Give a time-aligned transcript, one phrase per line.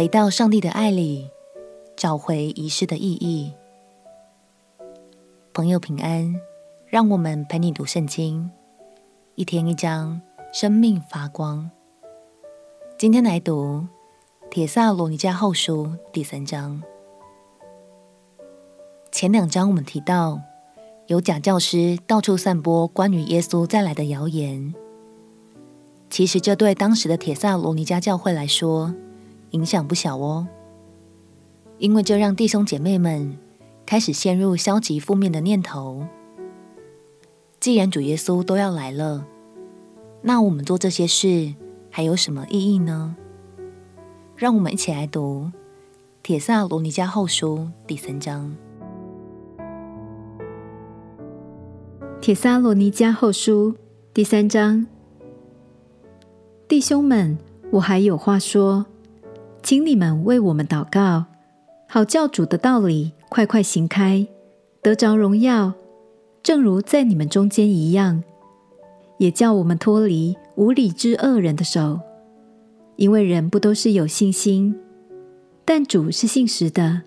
[0.00, 1.28] 回到上帝的爱里，
[1.94, 3.52] 找回遗失的意义。
[5.52, 6.40] 朋友平安，
[6.86, 8.50] 让我们陪你读圣经，
[9.34, 10.18] 一天一章，
[10.54, 11.70] 生命发光。
[12.96, 13.86] 今天来读
[14.48, 16.82] 《帖撒罗尼迦后书》第三章。
[19.12, 20.40] 前两章我们提到，
[21.08, 24.74] 有假教师到处散播关于耶稣再来的谣言。
[26.08, 28.94] 其实这对当时的帖撒罗尼迦教会来说，
[29.50, 30.46] 影响不小哦。
[31.78, 33.38] 因为这让弟兄姐妹们
[33.86, 36.06] 开始陷入消极负面的念头。
[37.58, 39.26] 既然主耶稣都要来了，
[40.22, 41.54] 那我们做这些事
[41.90, 43.16] 还有什么意义呢？
[44.36, 45.50] 让我们一起来读
[46.22, 48.56] 《帖撒罗尼迦后书》第三章。
[52.20, 53.74] 帖撒罗尼迦后书
[54.12, 54.86] 第三章，
[56.68, 57.38] 弟兄们，
[57.70, 58.84] 我还有话说，
[59.62, 61.26] 请你们为我们祷告，
[61.86, 64.26] 好教主的道理快快行开，
[64.82, 65.72] 得着荣耀，
[66.42, 68.22] 正如在你们中间一样，
[69.18, 72.00] 也叫我们脱离无理之恶人的手，
[72.96, 74.74] 因为人不都是有信心，
[75.64, 77.02] 但主是信实的，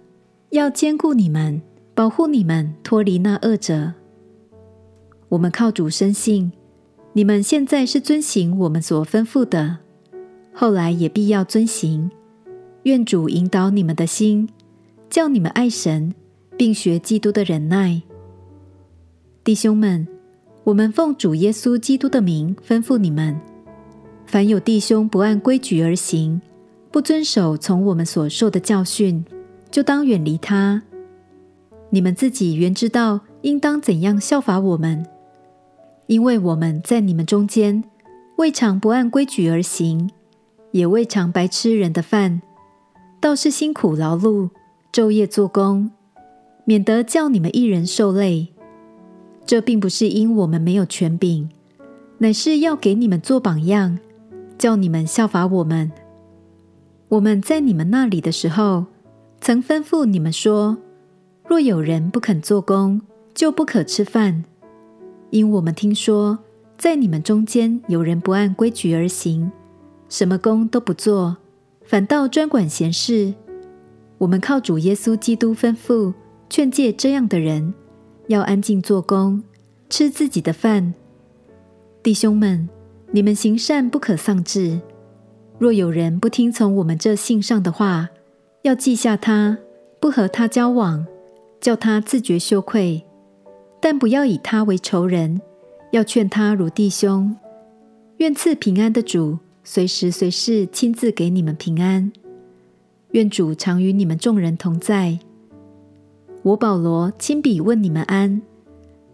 [0.51, 1.61] 要坚固你们，
[1.95, 3.93] 保护你们脱离那恶者。
[5.29, 6.51] 我们靠主深信，
[7.13, 9.79] 你们现在是遵行我们所吩咐的，
[10.53, 12.11] 后来也必要遵行。
[12.83, 14.49] 愿主引导你们的心，
[15.09, 16.13] 叫你们爱神，
[16.57, 18.01] 并学基督的忍耐。
[19.41, 20.05] 弟兄们，
[20.65, 23.39] 我们奉主耶稣基督的名吩咐你们：
[24.25, 26.41] 凡有弟兄不按规矩而行，
[26.91, 29.23] 不遵守从我们所受的教训，
[29.71, 30.81] 就当远离他。
[31.89, 35.05] 你们自己原知道应当怎样效法我们。
[36.07, 37.81] 因为我们在你们中间，
[38.35, 40.09] 未尝不按规矩而行，
[40.71, 42.41] 也未尝白吃人的饭，
[43.23, 44.49] 倒是辛苦劳碌，
[44.91, 45.89] 昼夜做工，
[46.65, 48.49] 免得叫你们一人受累。
[49.45, 51.49] 这并不是因我们没有权柄，
[52.17, 53.97] 乃是要给你们做榜样，
[54.57, 55.89] 叫你们效法我们。
[57.07, 58.87] 我们在你们那里的时候，
[59.39, 60.75] 曾吩咐你们说：
[61.47, 62.99] 若有人不肯做工，
[63.33, 64.43] 就不可吃饭。
[65.29, 66.39] 因我们听说，
[66.77, 69.49] 在你们中间有人不按规矩而行，
[70.09, 71.37] 什么工都不做，
[71.85, 73.33] 反倒专管闲事。
[74.17, 76.13] 我们靠主耶稣基督吩咐
[76.49, 77.73] 劝诫这样的人，
[78.27, 79.43] 要安静做工，
[79.89, 80.93] 吃自己的饭。
[82.01, 82.67] 弟兄们，
[83.11, 84.79] 你们行善不可丧志。
[85.59, 88.09] 若有人不听从我们这信上的话，
[88.63, 89.57] 要记下他，
[89.99, 91.05] 不和他交往，
[91.61, 93.05] 叫他自觉羞愧。
[93.81, 95.41] 但不要以他为仇人，
[95.91, 97.35] 要劝他如弟兄。
[98.17, 102.11] 愿赐平安的主，随时随事亲自给你们平安。
[103.11, 105.19] 愿主常与你们众人同在。
[106.41, 108.41] 我保罗亲笔问你们安，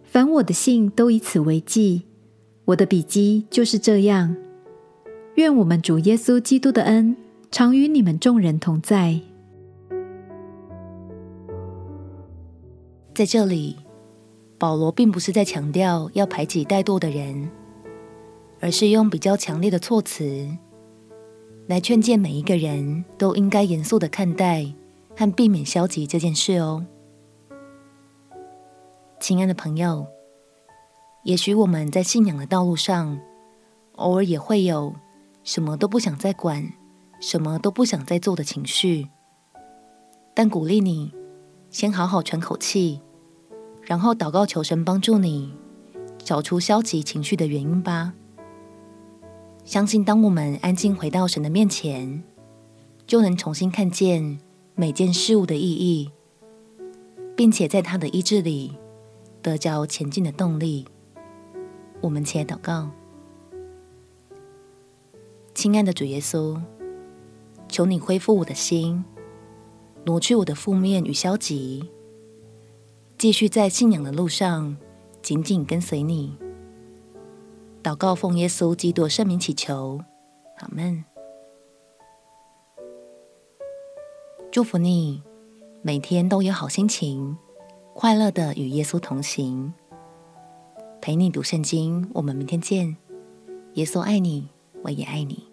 [0.02, 2.02] 凡我的信都以此为记。
[2.64, 4.34] 我的笔迹就是这样。
[5.36, 7.16] 愿我们主耶稣基督的恩
[7.50, 9.20] 常与你们众人同在。
[13.14, 13.76] 在这里。
[14.58, 17.48] 保罗并不是在强调要排挤怠惰的人，
[18.60, 20.48] 而是用比较强烈的措辞
[21.66, 24.66] 来劝诫每一个人都应该严肃的看待
[25.16, 26.84] 和避免消极这件事哦。
[29.18, 30.06] 亲爱的朋友，
[31.24, 33.20] 也许我们在信仰的道路上，
[33.96, 34.94] 偶尔也会有
[35.44, 36.72] 什么都不想再管、
[37.20, 39.08] 什么都不想再做的情绪，
[40.34, 41.12] 但鼓励你
[41.70, 43.00] 先好好喘口气。
[43.82, 45.52] 然后祷告求神帮助你
[46.18, 48.14] 找出消极情绪的原因吧。
[49.70, 52.24] 相信当我们安静回到神的面前，
[53.06, 54.40] 就能重新看见
[54.74, 56.10] 每件事物的意义，
[57.36, 58.76] 并且在他的医治里
[59.40, 60.84] 得着前进的动力。
[62.00, 62.90] 我们且祷告：
[65.54, 66.60] 亲爱的主耶稣，
[67.68, 69.04] 求你恢复我的心，
[70.04, 71.88] 挪去我的负面与消极。
[73.16, 74.76] 继续在信仰的路上
[75.22, 76.36] 紧紧跟随你。
[77.82, 79.98] 祷告奉耶稣基督圣名祈求，
[80.58, 81.02] 阿门。
[84.52, 85.22] 祝福你，
[85.80, 87.38] 每天都有好心情，
[87.94, 89.72] 快乐的与耶稣同行。
[91.00, 92.94] 陪你读圣经，我们明天见。
[93.74, 94.50] 耶稣爱你，
[94.82, 95.49] 我也爱你。